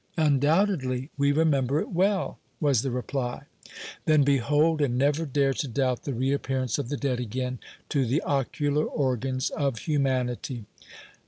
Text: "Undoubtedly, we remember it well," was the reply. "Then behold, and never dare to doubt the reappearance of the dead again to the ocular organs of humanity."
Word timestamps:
"Undoubtedly, 0.17 1.11
we 1.15 1.31
remember 1.31 1.79
it 1.79 1.91
well," 1.91 2.39
was 2.59 2.81
the 2.81 2.89
reply. 2.89 3.43
"Then 4.05 4.23
behold, 4.23 4.81
and 4.81 4.97
never 4.97 5.27
dare 5.27 5.53
to 5.53 5.67
doubt 5.67 6.05
the 6.05 6.13
reappearance 6.15 6.79
of 6.79 6.89
the 6.89 6.97
dead 6.97 7.19
again 7.19 7.59
to 7.89 8.03
the 8.07 8.21
ocular 8.23 8.85
organs 8.85 9.51
of 9.51 9.77
humanity." 9.77 10.65